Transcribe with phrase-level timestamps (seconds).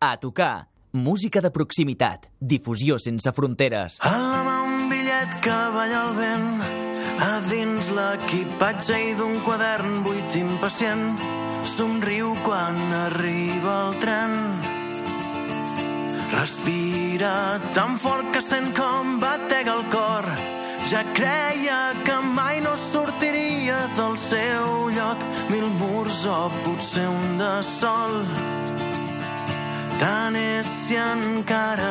[0.00, 0.68] A tocar.
[0.92, 2.28] Música de proximitat.
[2.38, 3.96] Difusió sense fronteres.
[3.98, 6.60] A la mà un bitllet que balla el vent,
[7.26, 11.02] a dins l'equipatge i d'un quadern buit impacient,
[11.74, 14.36] somriu quan arriba el tren.
[16.30, 20.30] Respira tan fort que sent com batega el cor.
[20.92, 25.26] Ja creia que mai no sortiria del seu lloc.
[25.50, 28.22] Mil murs o potser un de sol.
[29.98, 31.90] Tant és si encara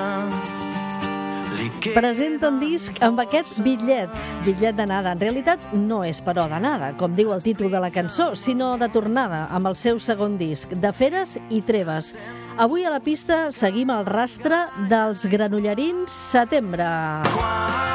[2.47, 4.11] un disc amb aquest bitllet,
[4.45, 5.11] bitllet d'anada.
[5.11, 8.89] En realitat no és però d'anada, com diu el títol de la cançó, sinó de
[8.89, 12.13] tornada amb el seu segon disc, de Feres i Treves.
[12.57, 16.87] Avui a la pista seguim el rastre dels granollerins Setembre.
[17.35, 17.86] Quan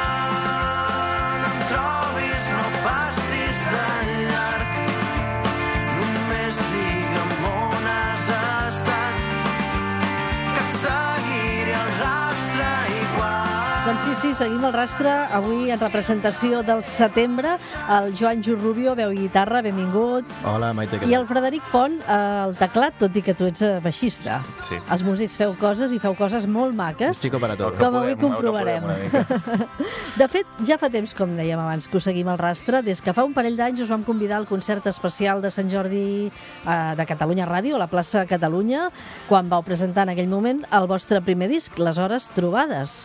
[14.23, 17.57] sí, sí, seguim el rastre avui en representació del Setembre.
[17.91, 20.29] El Joan Jurrubio, veu i guitarra, benvingut.
[20.47, 21.01] Hola, Maite.
[21.09, 22.15] I el Frederic Pont, eh,
[22.45, 24.37] el teclat, tot i que tu ets eh, baixista.
[24.63, 24.77] Sí.
[24.79, 27.19] Els músics feu coses i feu coses molt maques.
[27.19, 27.75] Chico para todo.
[27.75, 29.67] Com avui podem, el que comprovarem.
[30.21, 32.83] De fet, ja fa temps, com dèiem abans, que us seguim el rastre.
[32.85, 36.29] Des que fa un parell d'anys us vam convidar al concert especial de Sant Jordi
[36.29, 38.87] eh, de Catalunya Ràdio, a la plaça Catalunya,
[39.27, 43.01] quan vau presentar en aquell moment el vostre primer disc, Les Hores Trobades.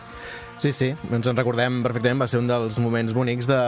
[0.59, 3.59] Sí, sí, ens en recordem perfectament, va ser un dels moments bonics, de,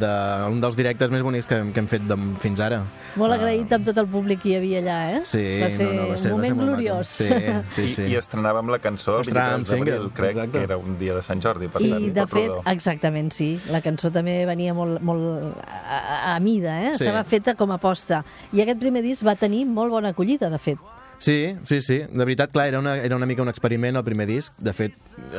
[0.00, 0.12] de,
[0.48, 2.78] un dels directes més bonics que, que hem fet de, fins ara.
[3.20, 5.20] Molt agraït amb tot el públic que hi havia allà, eh?
[5.28, 7.12] Sí, va ser, no, no, va ser, un moment va ser gloriós.
[7.20, 7.60] maco.
[7.76, 8.06] Sí, sí, sí.
[8.08, 10.56] I, I estrenàvem la cançó el Estrenàvem 23 d'abril, crec exacte.
[10.56, 11.68] que era un dia de Sant Jordi.
[11.68, 12.62] Per I, tant, de tot fet, rodó.
[12.72, 13.50] exactament, sí.
[13.74, 16.94] La cançó també venia molt, molt a, a- mida, eh?
[16.96, 17.04] Sí.
[17.04, 18.22] Estava feta com a aposta.
[18.56, 20.80] I aquest primer disc va tenir molt bona acollida, de fet.
[21.18, 21.98] Sí, sí, sí.
[22.06, 24.52] De veritat, clar, era una, era una mica un experiment el primer disc.
[24.62, 25.38] De fet, eh,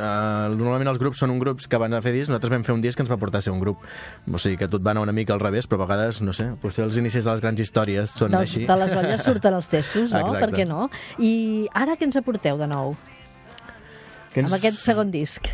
[0.52, 2.82] normalment els grups són un grups que van a fer disc, nosaltres vam fer un
[2.84, 3.80] disc que ens va portar a ser un grup.
[4.28, 6.50] O sigui que tot va anar una mica al revés, però a vegades, no sé,
[6.60, 8.66] potser els inicis de les grans històries són Dels, així.
[8.68, 10.20] de les olles surten els testos, no?
[10.26, 10.44] Exacte.
[10.44, 10.90] Per què no?
[11.18, 11.32] I
[11.72, 12.92] ara què ens aporteu de nou,
[14.34, 15.48] Que ens- amb aquest segon disc?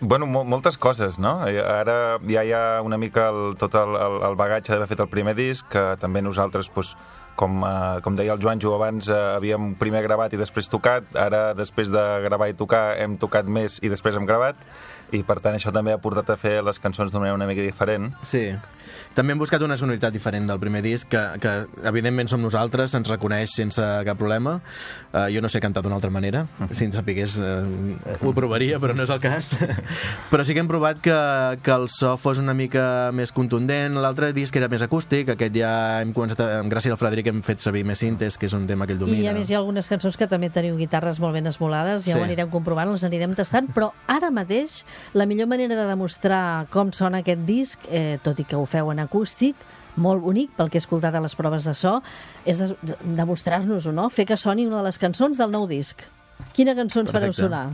[0.00, 1.42] Bueno, mo moltes coses, no?
[1.50, 5.02] I Ara ja hi ha una mica el, tot el, el, el bagatge d'haver fet
[5.04, 6.94] el primer disc, que també nosaltres, doncs,
[7.38, 11.54] com, eh, com deia el Joanjo abans, eh, havíem primer gravat i després tocat, ara
[11.54, 14.58] després de gravar i tocar hem tocat més i després hem gravat,
[15.14, 17.64] i per tant això també ha portat a fer les cançons d'una manera una mica
[17.64, 18.10] diferent.
[18.26, 18.50] Sí.
[19.14, 21.54] També hem buscat una sonoritat diferent del primer disc, que, que
[21.88, 24.58] evidentment som nosaltres, ens reconeix sense cap problema.
[25.12, 27.64] Uh, jo no sé cantar d'una altra manera, si en sapigués uh,
[28.22, 29.50] ho provaria, però no és el cas.
[30.30, 31.14] però sí que hem provat que,
[31.64, 35.72] que el so fos una mica més contundent, l'altre disc era més acústic, aquest ja
[36.02, 38.86] hem començat, a, gràcies al Frederic hem fet servir més cintes, que és un tema
[38.86, 39.22] que ell domina.
[39.24, 42.14] I a més hi ha algunes cançons que també teniu guitarres molt ben esmolades, ja
[42.14, 42.20] Sí.
[42.20, 44.82] ho anirem comprovant, les anirem tastant, però ara mateix
[45.14, 48.92] la millor manera de demostrar com sona aquest disc, eh, tot i que ho feu
[48.94, 49.66] en acústic,
[49.98, 51.98] molt bonic pel que he escoltat a les proves de so,
[52.48, 54.08] és de, de, demostrar-nos-ho, no?
[54.14, 56.06] Fer que soni una de les cançons del nou disc.
[56.54, 57.64] Quina cançó ens fareu sonar?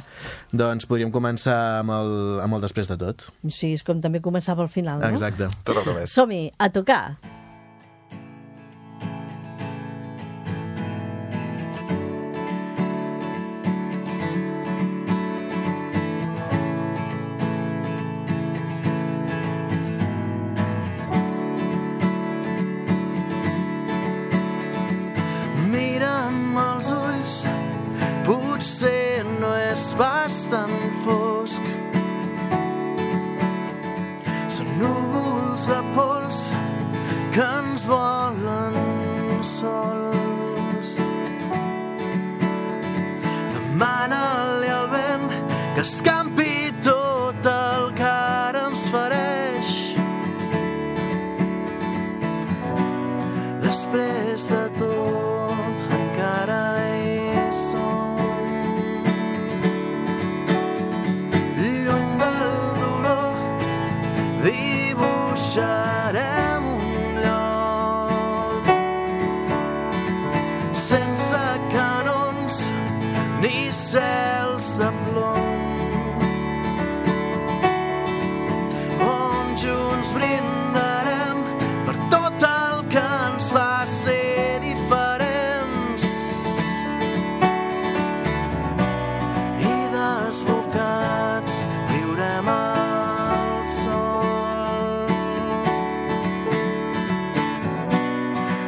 [0.56, 2.12] Doncs podríem començar amb el,
[2.46, 3.28] amb el després de tot.
[3.52, 5.12] Sí, és com també començava al final, no?
[5.12, 5.52] Exacte.
[5.68, 6.16] Tot al revés.
[6.16, 7.02] Som-hi, a tocar!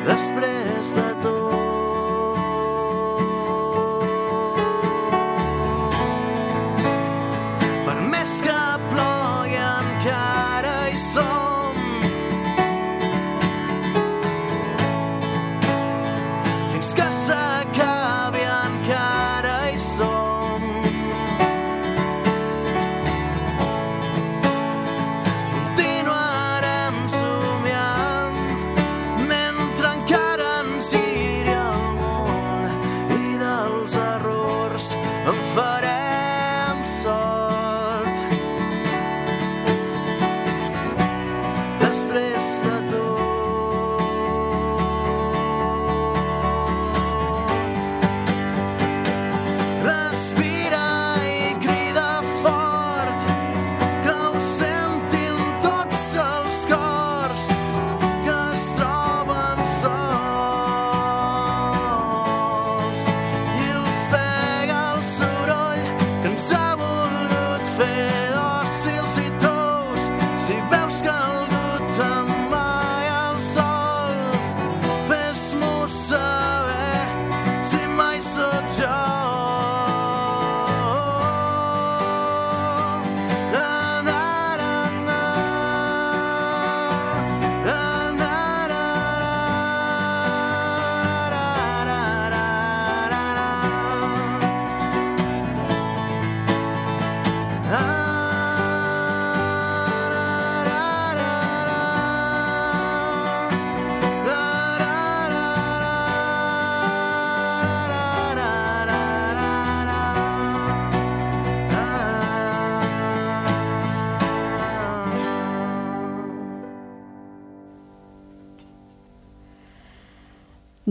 [0.06, 0.45] Després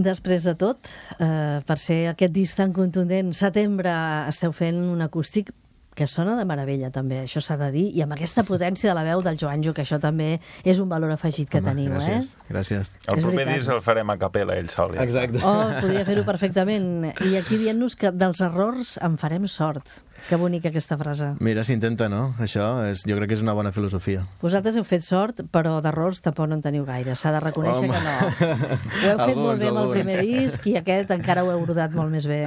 [0.05, 3.93] Després de tot, eh, per ser aquest disc tan contundent, setembre
[4.29, 5.49] esteu fent un acústic
[5.95, 9.03] que sona de meravella també, això s'ha de dir, i amb aquesta potència de la
[9.07, 12.47] veu del Joanjo, que això també és un valor afegit que Home, teniu, gràcies, eh?
[12.51, 12.95] Gràcies.
[13.07, 14.93] El És proper disc el farem a capella, ell sol.
[14.97, 15.03] Ja.
[15.07, 15.39] Exacte.
[15.43, 17.13] Oh, podria fer-ho perfectament.
[17.25, 19.87] I aquí dient-nos que dels errors en farem sort.
[20.29, 21.33] Que bonica aquesta frase.
[21.43, 22.33] Mira, s'intenta, no?
[22.39, 24.23] Això és, jo crec que és una bona filosofia.
[24.41, 27.15] Vosaltres heu fet sort, però d'errors tampoc no en teniu gaire.
[27.19, 27.93] S'ha de reconèixer Home.
[27.93, 28.15] que no.
[28.15, 29.99] Ho heu fet Alguns, molt bé amb el alguns.
[29.99, 32.45] primer disc i aquest encara ho heu brodat molt més bé.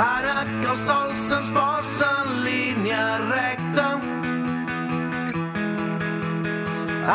[0.00, 3.88] Ara que el sol se'ns posa en línia recta.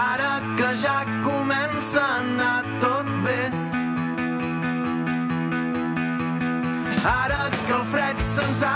[0.02, 3.42] Ara que ja comença a anar tot bé.
[7.16, 8.75] Ara que el fred se'ns ha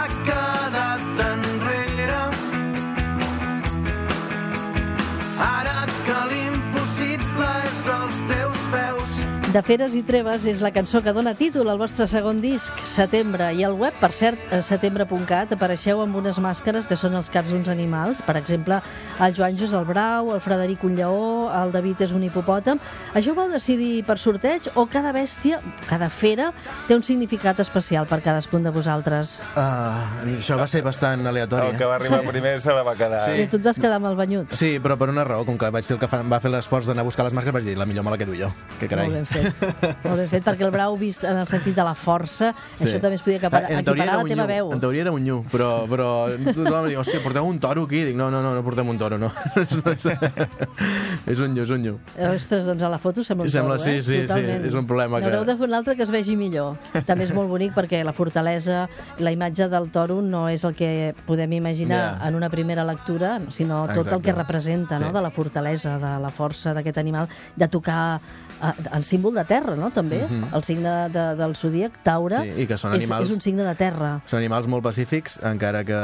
[9.49, 13.47] De Feres i Treves és la cançó que dona títol al vostre segon disc, Setembre.
[13.57, 17.49] I al web, per cert, a setembre.cat, apareixeu amb unes màscares que són els caps
[17.49, 18.21] d'uns animals.
[18.21, 18.77] Per exemple,
[19.17, 22.77] el Joanjo és el brau, el Frederic un lleó, el David és un hipopòtam.
[23.17, 26.51] Això ho vau decidir per sorteig o cada bèstia, cada fera,
[26.85, 29.39] té un significat especial per cadascun de vosaltres?
[29.55, 31.71] Uh, això va ser bastant aleatori.
[31.73, 33.25] El que va arribar primer se la va quedar.
[33.25, 33.41] Sí.
[33.47, 34.53] I tu et vas quedar amb el banyut.
[34.53, 36.93] Sí, però per una raó, com que vaig ser el que fa, va fer l'esforç
[36.93, 38.53] d'anar a buscar les màscares, vaig dir, la millor me la quedo jo.
[38.77, 39.09] Que carai.
[39.09, 39.38] Molt ben fet.
[39.43, 42.85] Molt ben fet, perquè el brau vist en el sentit de la força, sí.
[42.85, 44.71] això també es podia equiparar, Ah, En equiparar la teva veu.
[44.73, 46.09] En teoria era un nyu, però, però
[46.53, 48.03] tothom em diu, hòstia, porteu un toro aquí?
[48.07, 49.31] Dic, no, no, no, no portem un toro, no.
[51.27, 51.95] és un nyu, és un nyu.
[52.29, 54.01] Ostres, doncs a la foto sembla un Sembla, toro, sí, eh?
[54.01, 56.77] sí, sí, és un problema que- N'haureu de fer un altre que es vegi millor.
[57.05, 58.87] També és molt bonic perquè la fortalesa,
[59.19, 62.27] la imatge del toro no és el que podem imaginar Ja.
[62.27, 64.23] en una primera lectura, sinó tot el Exacte.
[64.23, 65.13] que representa, no?, Sí.
[65.13, 68.19] de la fortalesa, de la força d'aquest animal, de tocar
[68.61, 70.21] eh, el símbol de terra, no?, també.
[70.53, 72.41] El signe de, del zodíac, Taure.
[72.43, 74.21] Sí, i que són és, animals- és un signe de terra.
[74.25, 75.97] Són animals molt pacífics, encara que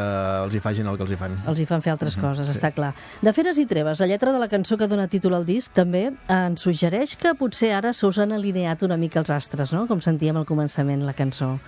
[0.44, 1.38] els hi fagin el que els hi fan.
[1.48, 2.94] els hi fan fer altres Mhm, coses, està clar.
[3.22, 6.12] De Feres i Treves, la lletra de la cançó que dona títol al disc també
[6.28, 10.02] ens suggereix que potser ara se us han alineat una mica els astres, no?, com
[10.02, 11.60] sentíem al començament la cançó.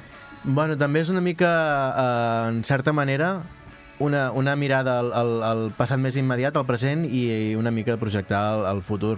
[0.43, 1.49] Bueno, també és una mica,
[1.97, 3.41] eh, en certa manera,
[3.99, 8.43] una, una mirada al, al, al passat més immediat, al present, i una mica projectar
[8.53, 9.17] al, al futur.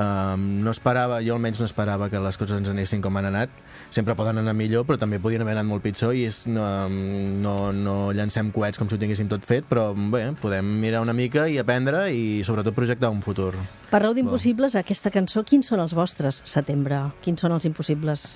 [0.00, 3.52] Um, no esperava, jo almenys no esperava que les coses ens anessin com han anat.
[3.92, 7.54] Sempre poden anar millor, però també podien haver anat molt pitjor i és, no, no,
[7.76, 11.44] no llancem coets com si ho tinguéssim tot fet, però bé, podem mirar una mica
[11.50, 13.52] i aprendre i sobretot projectar un futur.
[13.90, 17.02] Parleu d'impossibles, aquesta cançó, quins són els vostres, setembre?
[17.20, 18.30] Quins són els impossibles?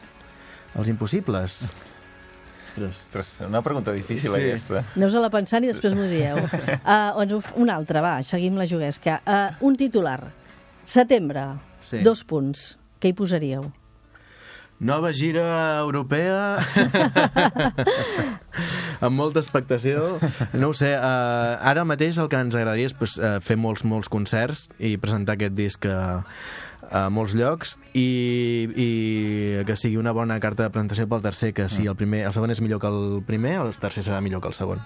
[0.74, 1.60] Els impossibles.
[2.74, 4.40] Ostres, una pregunta difícil, Sí.
[4.50, 4.84] aquesta.
[4.98, 6.40] Aneu-se la pensant i després m'ho dieu.
[6.82, 9.20] Uh, doncs un altre, va, seguim la juguesca.
[9.24, 10.18] Uh, un titular.
[10.84, 12.02] Setembre, Sí.
[12.02, 12.78] dos punts.
[13.00, 13.70] Què hi posaríeu?
[14.80, 16.58] Nova gira europea
[19.04, 20.18] amb molta expectació
[20.58, 23.84] no ho sé, uh, ara mateix el que ens agradaria és pues, uh, fer molts,
[23.86, 26.24] molts concerts i presentar aquest disc a,
[26.90, 28.88] a molts llocs i, i
[29.68, 32.50] que sigui una bona carta de presentació pel tercer que si el, primer, el segon
[32.52, 34.82] és millor que el primer el tercer serà millor que el segon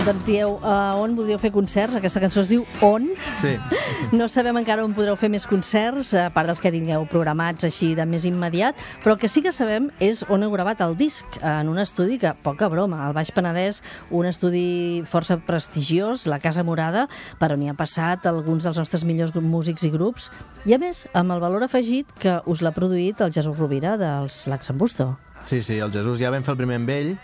[0.00, 1.92] Doncs dieu, uh, on voldríeu fer concerts?
[1.98, 3.04] Aquesta cançó es diu On.
[3.36, 3.52] sí,
[4.16, 7.90] No sabem encara on podreu fer més concerts, a part dels que tingueu programats així
[7.98, 11.36] de més immediat, però el que sí que sabem és on heu gravat el disc,
[11.44, 16.64] en un estudi que, poca broma, al Baix Penedès, un estudi força prestigiós, la Casa
[16.64, 17.06] Morada,
[17.38, 20.30] per on hi ha passat alguns dels nostres millors músics i grups,
[20.64, 24.46] i a més, amb el valor afegit que us l'ha produït el Jesús Rovira dels
[24.48, 25.12] Laxambusto.
[25.46, 27.14] Sí, sí, el Jesús ja vam fer el primer amb ell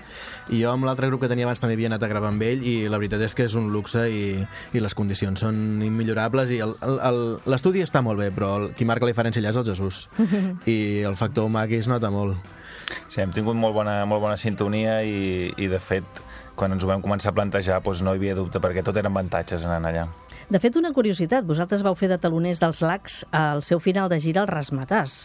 [0.50, 2.62] i jo amb l'altre grup que tenia abans també havia anat a gravar amb ell
[2.66, 4.22] i la veritat és que és un luxe i,
[4.74, 6.60] i les condicions són immillorables i
[7.46, 10.06] l'estudi està molt bé però el, qui marca la diferència allà és el Jesús
[10.74, 12.38] i el factor humà aquí es nota molt
[13.08, 16.20] Sí, hem tingut molt bona, molt bona sintonia i, i, de fet,
[16.58, 19.10] quan ens ho vam començar a plantejar doncs no hi havia dubte, perquè tot eren
[19.10, 20.04] avantatges anant allà.
[20.46, 24.20] De fet, una curiositat, vosaltres vau fer de taloners dels Lacs al seu final de
[24.22, 25.24] gira al Rasmatàs.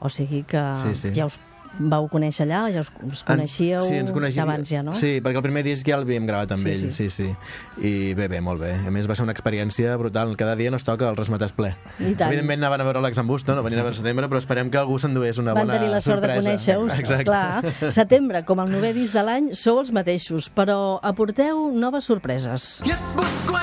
[0.00, 1.12] O sigui que Sí, sí.
[1.12, 1.36] ja us
[1.78, 4.94] vau conèixer allà, ja us, us coneixíeu sí, ens coneixíem d'abans ja, no?
[4.98, 7.08] Sí, perquè el primer disc ja l'havíem gravat amb Sí, ell, sí.
[7.10, 7.28] sí.
[7.28, 8.72] sí, I bé, bé, molt bé.
[8.86, 10.34] A més, va ser una experiència brutal.
[10.36, 11.74] Cada dia no es toca el resmatàs ple.
[12.00, 12.28] I tant.
[12.32, 15.38] Evidentment anaven a veure l'Axambusto, no venien a veure setembre, però esperem que algú s'endués
[15.38, 16.50] una Van bona tenir la sort de sorpresa.
[16.50, 17.22] conèixer-us, Exacte.
[17.22, 17.92] esclar.
[18.00, 22.80] Setembre, com el novè disc de l'any, sou els mateixos, però aporteu noves sorpreses.
[23.14, 23.54] Busco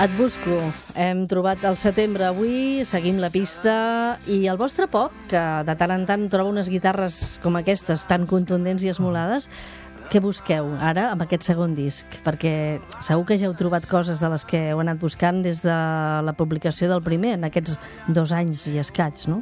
[0.00, 0.54] Et busco.
[0.96, 3.74] Hem trobat el setembre avui, seguim la pista
[4.32, 8.24] i el vostre pop, que de tant en tant troba unes guitarres com aquestes, tan
[8.30, 9.50] contundents i esmolades,
[10.10, 12.18] què busqueu ara amb aquest segon disc?
[12.26, 12.52] Perquè
[13.06, 15.76] segur que ja heu trobat coses de les que heu anat buscant des de
[16.26, 17.78] la publicació del primer, en aquests
[18.10, 19.40] dos anys i escaig, no?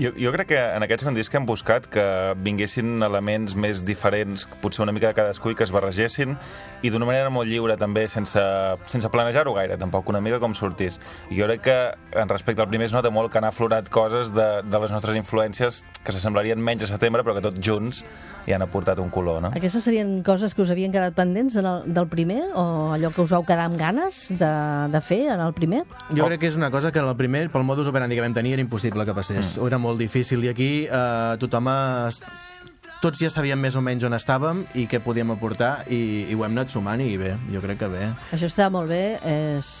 [0.00, 2.04] Jo, jo crec que en aquest segon disc hem buscat que
[2.42, 6.34] vinguessin elements més diferents, potser una mica de cadascú, i que es barregessin,
[6.82, 8.42] i d'una manera molt lliure també, sense,
[8.90, 10.98] sense planejar-ho gaire, tampoc, una mica com sortís.
[11.30, 11.78] Jo crec que,
[12.18, 15.16] en respecte al primer, es nota molt que han aflorat coses de, de les nostres
[15.20, 18.02] influències que s'assemblarien menys a setembre, però que tots junts
[18.44, 19.54] hi han aportat un color, no?
[19.56, 22.64] Aquestes serien coses que us havien quedat pendents del, del primer o
[22.94, 24.52] allò que us vau quedar amb ganes de,
[24.92, 25.84] de fer en el primer?
[26.10, 28.36] Jo crec que és una cosa que en el primer, pel modus operandi que vam
[28.36, 29.58] tenir, era impossible que passés.
[29.58, 29.68] Mm.
[29.68, 32.22] Era molt difícil i aquí eh, tothom es...
[33.04, 36.46] tots ja sabíem més o menys on estàvem i què podíem aportar i, i ho
[36.46, 38.08] hem anat sumant i bé, jo crec que bé.
[38.32, 39.74] Això està molt bé, és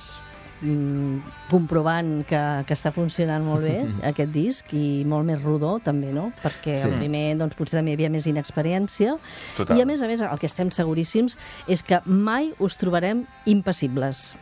[1.50, 3.76] comprovant que, que està funcionant molt bé
[4.10, 6.30] aquest disc i molt més rodó també, no?
[6.42, 6.88] Perquè Sí.
[6.88, 9.16] el primer doncs, potser també hi havia més inexperiència
[9.56, 9.78] Total.
[9.78, 14.34] i a més a més el que estem seguríssims és que mai us trobarem impassibles.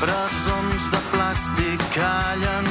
[0.00, 2.68] Presons de plàstic callen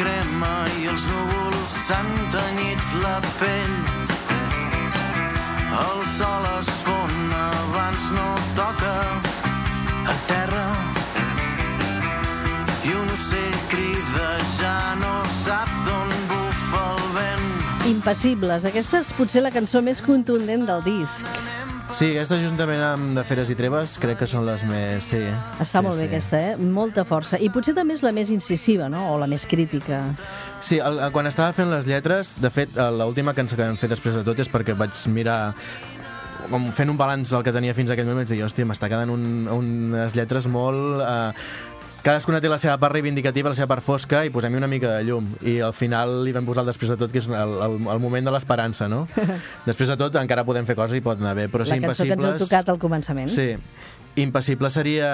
[0.00, 3.74] crema i els núvols s'han tenyit la pell.
[5.80, 8.94] El sol es fon abans no toca
[10.08, 10.64] a terra.
[12.88, 17.48] I un oceà crida, ja no sap d'on bufa el vent.
[17.92, 21.59] Impassibles, aquesta és potser la cançó més contundent del disc.
[21.90, 25.08] Sí, aquesta juntament amb de Feres i Treves crec que són les més...
[25.10, 25.20] Sí.
[25.58, 26.10] Està sí, molt bé sí.
[26.12, 26.52] aquesta, eh?
[26.78, 27.40] Molta força.
[27.42, 29.08] I potser també és la més incisiva, no?
[29.10, 30.04] O la més crítica.
[30.62, 33.90] Sí, el, el, quan estava fent les lletres, de fet, l'última cançó que vam fer
[33.90, 35.40] després de tot és perquè vaig mirar
[36.50, 38.88] com fent un balanç del que tenia fins a aquell moment, vaig dir, hòstia, m'està
[38.90, 39.26] quedant un,
[39.58, 41.02] unes lletres molt...
[41.04, 41.68] Eh,
[42.04, 45.04] cadascuna té la seva part reivindicativa, la seva part fosca, i posem-hi una mica de
[45.08, 45.28] llum.
[45.46, 48.02] I al final li vam posar el després de tot, que és el, el, el
[48.02, 49.06] moment de l'esperança, no?
[49.68, 52.04] després de tot encara podem fer coses i pot anar bé, però la sí, cançó
[52.04, 52.48] que ens heu impassibles...
[52.48, 53.32] tocat al començament.
[53.32, 53.54] Sí.
[54.18, 55.08] Impassible seria...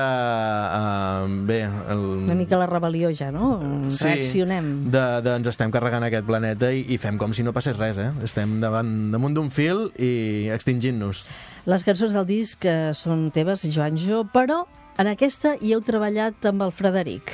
[1.27, 1.59] Uh, bé...
[1.93, 2.05] El...
[2.25, 3.59] Una mica la rebel·lió ja, no?
[3.91, 4.71] Reaccionem.
[4.89, 8.01] De, de, ens estem carregant aquest planeta i, i fem com si no passés res,
[8.01, 8.09] eh?
[8.25, 11.27] Estem davant, damunt d'un fil i extingint-nos.
[11.69, 14.65] Les cançons del disc eh, són teves, Joanjo, però
[14.97, 17.33] en aquesta hi heu treballat amb el Frederic.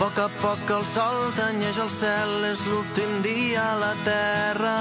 [0.00, 4.76] A poc a poc el sol tenyeix el cel, és l'últim dia a la terra.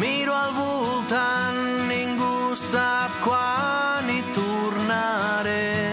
[0.00, 5.85] Miro al voltant, ningú sap quan hi tornaré.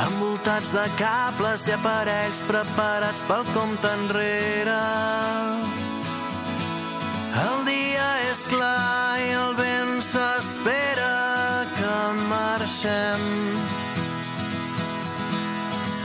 [0.00, 4.78] Envoltats de cables i aparells preparats pel compte enrere.
[7.44, 11.12] El dia és clar i el vent s'espera
[11.76, 11.98] que
[12.30, 13.26] marxem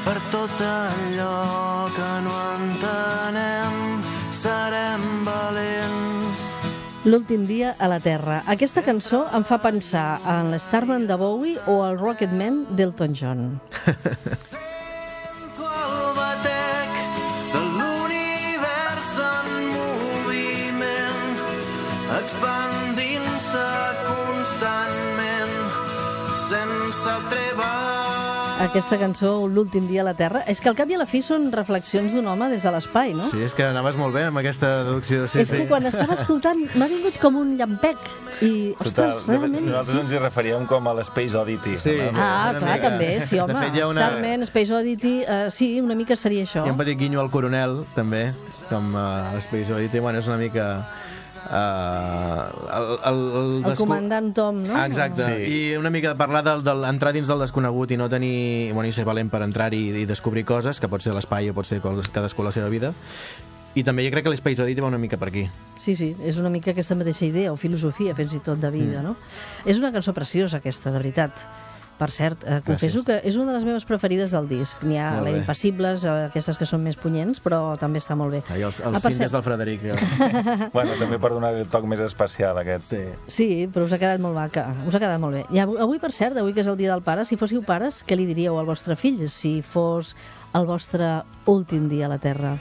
[0.05, 1.84] per tot allò
[7.05, 8.39] L'últim dia a la Terra.
[8.49, 13.49] Aquesta cançó em fa pensar en l'Starman de Bowie o el Rocketman d'Elton John.
[28.75, 31.21] Aquesta cançó, L'últim dia a la Terra, és que al cap i a la fi
[31.23, 33.29] són reflexions d'un home des de l'espai, no?
[33.31, 35.29] Sí, és que anaves molt bé amb aquesta deducció.
[35.31, 35.67] Sí, és que sí.
[35.69, 37.95] quan estava escoltant m'ha vingut com un llampec
[38.43, 39.63] i, ostres, realment...
[39.69, 41.77] Nosaltres ens hi referíem com a l'Space Oddity.
[41.79, 41.95] Sí.
[42.11, 42.89] Ah, Una clar, mica.
[42.89, 43.53] també, sí, home.
[43.55, 46.65] De fet, hi ha una- Starman, Space Oddity, uh, sí, una mica seria això.
[46.65, 48.25] Hi ha un petit guinyo al coronel, també,
[48.67, 50.03] com uh, l'Space Oddity.
[50.03, 50.67] Bueno, és una mica...
[51.45, 52.41] Uh,
[52.75, 54.85] el, el, el, El desco- comandant Tom, no?
[54.85, 55.53] Exacte, Sí.
[55.53, 58.87] i una mica de parlar del, del entrar dins del desconegut i no tenir, bueno,
[58.89, 61.65] i ser valent per entrar-hi i, i descobrir coses, que pot ser l'espai o pot
[61.69, 62.93] ser cadascú la seva vida.
[63.75, 65.45] I també jo crec que l'Space Oddity va una mica per aquí.
[65.77, 69.01] Sí, sí, és una mica aquesta mateixa idea, o filosofia, fins i tot, de vida,
[69.01, 69.03] Mm.
[69.03, 69.15] no?
[69.65, 71.31] És una cançó preciosa, aquesta, de veritat.
[71.97, 73.05] Per cert, eh, confesso Gràcies.
[73.05, 74.81] que és una de les meves preferides del disc.
[74.83, 75.37] N'hi ha bé.
[75.37, 78.41] impassibles, eh, aquestes que són més punyents, però també està molt bé.
[78.49, 79.83] Ai, els, Ah, els per cintes cert, del Frederic.
[79.85, 80.69] eh?
[80.73, 82.83] Bueno, també per donar el toc més especial, aquest.
[82.91, 82.99] Sí.
[83.27, 84.73] Sí, però us ha quedat molt maca.
[84.85, 85.45] Us ha quedat molt bé.
[85.55, 88.03] I avui, avui, per cert, avui que és el dia del pare, si fóssiu pares,
[88.05, 90.15] què li diríeu al vostre fill si fos
[90.53, 92.57] el vostre últim dia a la Terra?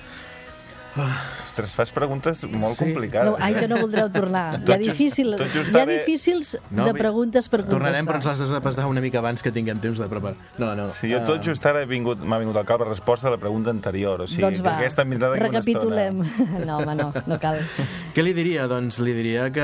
[1.45, 2.85] Ostres, fas preguntes molt Sí.
[2.85, 3.31] complicades.
[3.31, 4.55] No, ai, que no voldreu tornar.
[4.55, 7.79] Hi ha, Tot just- difícil, tot just hi ha difícils No, de preguntes per contestar.
[7.81, 10.37] Tornarem, però ens les has de passar una mica abans que tinguem temps de preparar.
[10.59, 10.91] No, no.
[10.93, 13.31] Sí, jo tot eh, just ara he vingut- m'ha vingut al cap la resposta a
[13.31, 14.21] la pregunta anterior.
[14.23, 16.23] O sigui, doncs que va, aquesta una recapitulem.
[16.67, 17.59] No, home, no, no cal.
[18.15, 18.67] Què li diria?
[18.67, 19.61] Doncs li diria que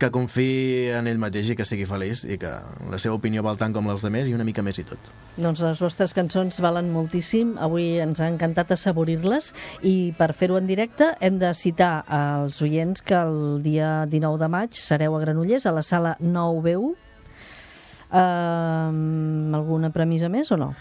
[0.00, 2.50] que confiï en ell mateix i que sigui feliç i que
[2.90, 5.10] la seva opinió val tant com les demés i una mica més i tot.
[5.36, 7.52] Doncs les vostres cançons valen moltíssim.
[7.60, 9.52] Avui ens ha encantat assaborir-les
[9.86, 14.48] i per fer-ho en directe hem de citar als oients que el dia 19 de
[14.48, 16.96] maig sereu a Granollers, a la sala 9B1.
[18.10, 20.72] Uh, alguna premissa més o no?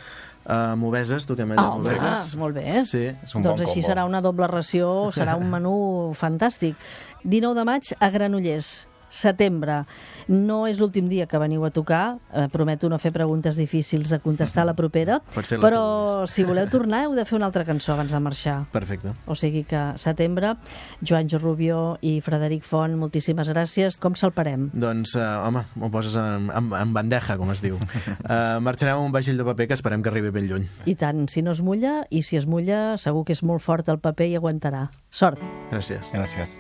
[0.50, 2.36] Uh, Moveses, toquem allà Ah, home, Moveses.
[2.42, 2.64] molt bé.
[2.90, 3.04] Sí.
[3.12, 3.90] És un doncs bon així combo.
[3.92, 5.76] serà una doble ració, serà un menú
[6.18, 6.76] fantàstic.
[7.24, 8.88] 19 de maig a Granollers.
[9.10, 9.84] Setembre.
[10.30, 12.20] No és l'últim dia que veniu a tocar.
[12.34, 15.20] Eh, prometo no fer preguntes difícils de contestar a la propera.
[15.66, 18.64] Però si voleu tornar heu de fer una altra cançó abans de marxar.
[18.72, 19.14] Perfecte.
[19.26, 20.56] O sigui que setembre,
[21.02, 24.00] Joan Rubio i Frederic Font, moltíssimes gràcies.
[24.00, 24.70] Com salparem?
[24.74, 27.78] Doncs, uh, home, m'ho poses en, en, en bandeja, com es diu.
[27.78, 30.68] Uh, marxarem amb un vaixell de paper que esperem que arribi ben lluny.
[30.90, 33.90] I tant, si no es mulla, i si es mulla, segur que és molt fort
[33.90, 34.88] el paper i aguantarà.
[35.10, 35.42] Sort!
[35.74, 36.14] Gràcies.
[36.16, 36.60] Gràcies.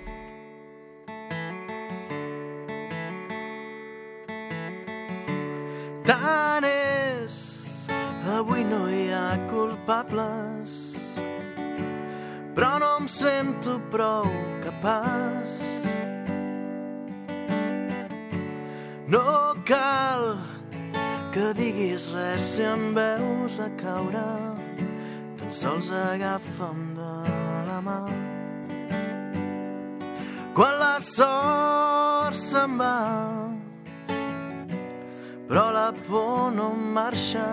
[6.10, 7.34] Tant és,
[8.34, 10.72] avui no hi ha culpables,
[12.58, 14.26] però no em sento prou
[14.64, 15.54] capaç.
[19.06, 19.22] No
[19.70, 20.26] cal
[21.30, 24.26] que diguis res si em veus a caure,
[25.38, 27.14] tan sols agafa'm de
[27.70, 28.00] la mà.
[30.58, 32.98] Quan la sort se'n va,
[35.50, 37.48] però la por no marxa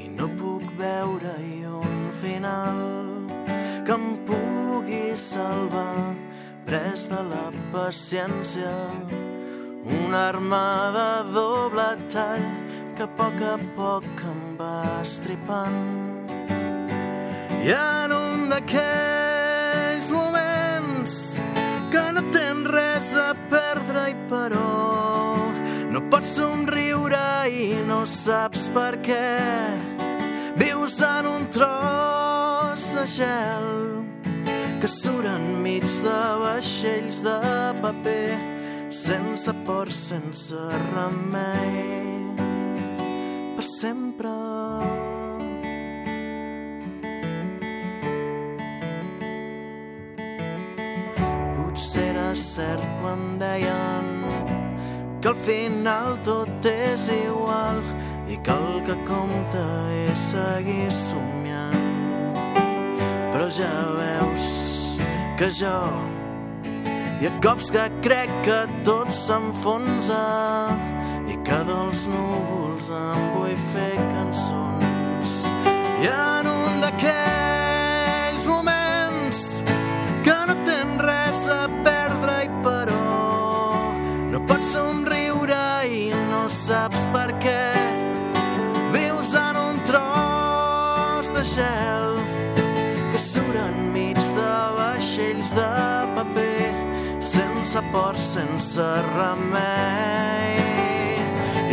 [0.00, 2.78] i no puc veure-hi un final
[3.84, 6.14] que em pugui salvar.
[6.64, 8.72] Pres de la paciència
[9.98, 10.64] una arma
[10.96, 12.48] de doble tall
[12.96, 15.78] que a poc a poc em va estripant.
[17.68, 21.20] I en un d'aquells moments
[21.92, 24.87] que no tens res a perdre i però
[26.18, 29.26] pots somriure i no saps per què.
[30.58, 33.68] Vius en un tros de gel
[34.82, 37.38] que surt enmig de vaixells de
[37.84, 38.34] paper
[38.90, 40.58] sense por, sense
[40.90, 42.34] remei
[43.54, 44.34] per sempre.
[51.62, 54.17] Potser era cert quan deien
[55.28, 57.82] que al final tot és igual
[58.28, 62.54] i que el que compta és seguir somiant.
[63.32, 64.48] Però ja veus
[65.36, 65.76] que jo
[67.20, 70.22] hi ha cops que crec que tot s'enfonsa
[71.28, 75.36] i que dels núvols em vull fer cançons.
[76.00, 77.37] I en un d'aquells
[98.38, 98.82] sense
[99.16, 100.58] remei.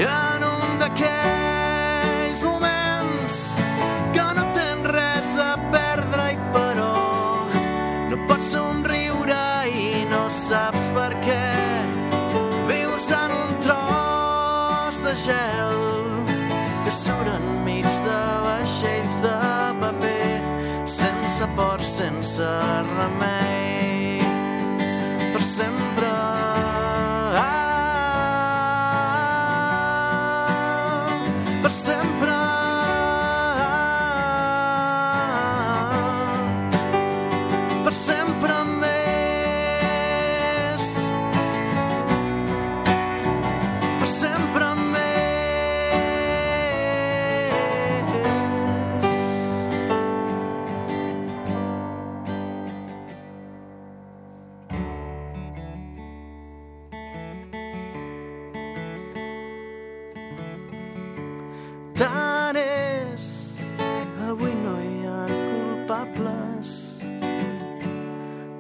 [0.02, 3.38] I en un d'aquells moments
[4.16, 6.90] que no tens res a perdre i però
[8.10, 9.44] no pots somriure
[9.84, 11.46] i no saps per què
[12.72, 15.80] vius en un tros de gel
[16.26, 19.38] que surt enmig de vaixells de
[19.86, 20.36] paper
[20.98, 22.54] sense por, sense
[22.98, 23.35] remei
[61.98, 63.26] tant és
[64.28, 66.74] avui no hi ha culpables.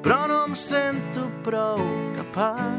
[0.05, 1.83] Però no em sento prou
[2.15, 2.74] capaç